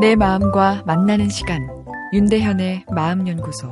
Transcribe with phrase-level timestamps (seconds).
[0.00, 1.60] 내 마음과 만나는 시간
[2.12, 3.70] 윤대현의 마음연구소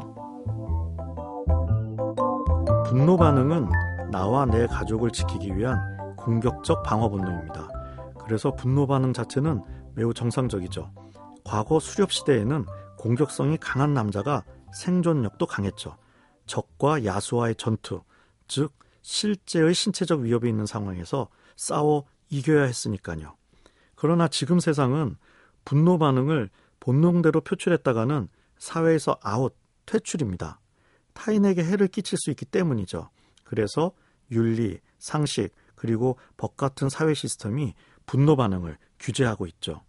[2.84, 3.68] 분노 반응은
[4.10, 5.78] 나와 내 가족을 지키기 위한
[6.16, 7.68] 공격적 방어 본능입니다.
[8.24, 9.62] 그래서 분노 반응 자체는
[9.94, 10.90] 매우 정상적이죠.
[11.44, 12.66] 과거 수렵 시대에는
[12.98, 14.42] 공격성이 강한 남자가
[14.74, 15.96] 생존력도 강했죠.
[16.46, 18.02] 적과 야수와의 전투,
[18.48, 18.72] 즉
[19.02, 23.36] 실제의 신체적 위협이 있는 상황에서 싸워 이겨야 했으니까요.
[23.94, 25.16] 그러나 지금 세상은
[25.64, 26.50] 분노 반응을
[26.80, 29.54] 본능대로 표출했다가는 사회에서 아웃,
[29.86, 30.60] 퇴출입니다.
[31.14, 33.10] 타인에게 해를 끼칠 수 있기 때문이죠.
[33.44, 33.92] 그래서
[34.30, 37.74] 윤리, 상식, 그리고 법 같은 사회 시스템이
[38.06, 39.82] 분노 반응을 규제하고 있죠.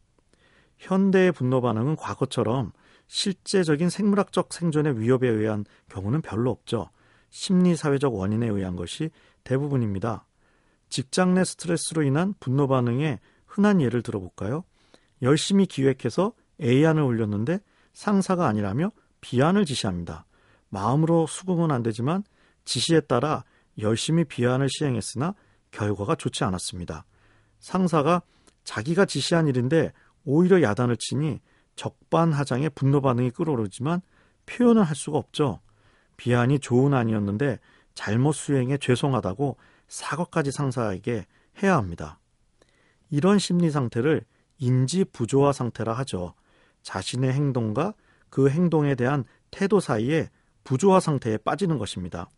[0.78, 2.72] 현대의 분노 반응은 과거처럼
[3.08, 6.90] 실제적인 생물학적 생존의 위협에 의한 경우는 별로 없죠.
[7.30, 9.10] 심리 사회적 원인에 의한 것이
[9.44, 10.27] 대부분입니다.
[10.90, 14.64] 직장 내 스트레스로 인한 분노 반응의 흔한 예를 들어볼까요?
[15.22, 17.60] 열심히 기획해서 A안을 올렸는데
[17.94, 20.26] 상사가 아니라며 B안을 지시합니다.
[20.70, 22.24] 마음으로 수긍은 안 되지만
[22.66, 23.44] 지시에 따라
[23.80, 25.34] 열심히 B안을 시행했으나
[25.72, 27.06] 결과가 좋지 않았습니다.
[27.60, 28.22] 상사가
[28.64, 29.94] 자기가 지시한 일인데
[30.26, 31.40] 오히려 야단을 치니
[31.76, 34.02] 적반하장의 분노 반응이 끌어오르지만
[34.46, 35.62] 표현을 할 수가 없죠.
[36.18, 37.60] 비안이 좋은 안이었는데
[37.94, 39.58] 잘못 수행해 죄송하다고
[39.88, 41.26] 사과까지 상사에게
[41.62, 42.20] 해야 합니다.
[43.10, 44.26] 이런 심리 상태를
[44.60, 46.34] 인지 부조화 상태라 하죠.
[46.82, 47.94] 자신의 행동과
[48.30, 50.30] 그 행동에 대한 태도 사이에
[50.64, 52.30] 부조화 상태에 빠지는 것입니다.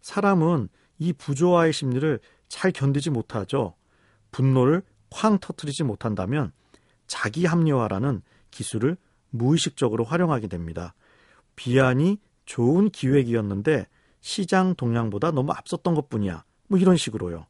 [0.00, 3.74] 사람은 이 부조화의 심리를 잘 견디지 못하죠.
[4.30, 6.52] 분노를 쾅 터트리지 못한다면
[7.06, 8.96] 자기 합리화라는 기술을
[9.30, 10.94] 무의식적으로 활용하게 됩니다.
[11.56, 13.86] 비안이 좋은 기획이었는데
[14.20, 16.44] 시장 동향보다 너무 앞섰던 것 뿐이야.
[16.72, 17.44] 뭐 이런 식으로요.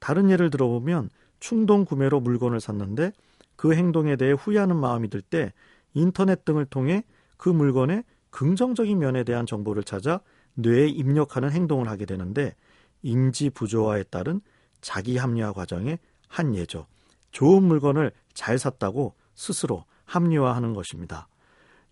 [0.00, 1.08] 다른 예를 들어보면
[1.38, 3.12] 충동 구매로 물건을 샀는데
[3.54, 5.52] 그 행동에 대해 후회하는 마음이 들 때
[5.94, 7.04] 인터넷 등을 통해
[7.36, 10.20] 그 물건의 긍정적인 면에 대한 정보를 찾아
[10.54, 12.56] 뇌에 입력하는 행동을 하게 되는데
[13.02, 14.40] 인지 부조화에 따른
[14.80, 16.86] 자기 합리화 과정의 한 예죠.
[17.30, 21.28] 좋은 물건을 잘 샀다고 스스로 합리화하는 것입니다.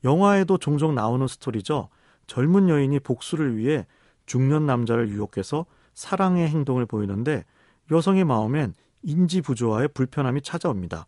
[0.02, 1.90] 영화에도 종종 나오는 스토리죠.
[2.26, 3.86] 젊은 여인이 복수를 위해
[4.26, 7.44] 중년 남자를 유혹해서 사랑의 행동을 보이는데
[7.90, 11.06] 여성의 마음엔 인지 부조화의 불편함이 찾아옵니다.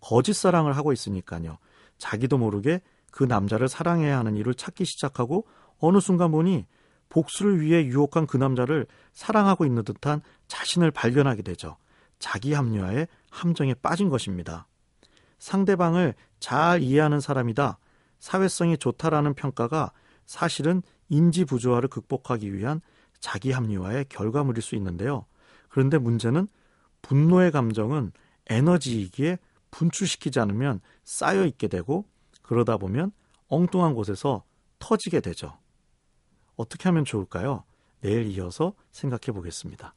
[0.00, 1.58] 거짓 사랑을 하고 있으니까요.
[1.98, 2.80] 자기도 모르게
[3.10, 5.46] 그 남자를 사랑해야 하는 이유를 찾기 시작하고
[5.78, 6.66] 어느 순간 보니
[7.08, 11.76] 복수를 위해 유혹한 그 남자를 사랑하고 있는 듯한 자신을 발견하게 되죠.
[12.18, 14.66] 자기 합리화의 함정에 빠진 것입니다.
[15.38, 17.78] 상대방을 잘 이해하는 사람이다.
[18.18, 19.92] 사회성이 좋다라는 평가가
[20.26, 22.80] 사실은 인지 부조화를 극복하기 위한
[23.20, 25.26] 자기 합리화의 결과물일 수 있는데요.
[25.68, 26.48] 그런데 문제는
[27.02, 28.12] 분노의 감정은
[28.48, 29.38] 에너지이기에
[29.70, 32.04] 분출시키지 않으면 쌓여 있게 되고
[32.42, 33.12] 그러다 보면
[33.48, 34.42] 엉뚱한 곳에서
[34.78, 35.56] 터지게 되죠.
[36.56, 37.64] 어떻게 하면 좋을까요?
[38.00, 39.94] 내일 이어서 생각해 보겠습니다.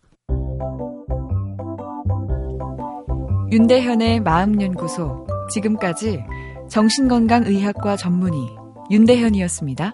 [3.51, 6.23] 윤대현의 마음연구소 지금까지
[6.69, 8.56] 정신건강의학과 전문의
[8.89, 9.94] 윤대현이었습니다.